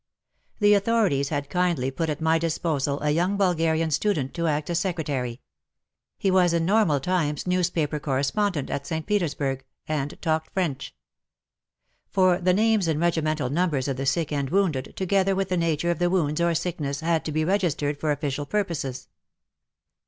[0.59, 4.79] The authorities had kindly put at my disposal a young Bulgarian student to act as
[4.79, 5.41] secretary.
[6.17, 9.05] He was, in normal times, news paper correspondent at St.
[9.05, 10.95] Petersburg, and talked French.
[12.09, 15.55] For the names and regi mental numbers of the sick and wounded, together with the
[15.57, 19.07] nature of the wounds or sickness, had to be registered for official purposes.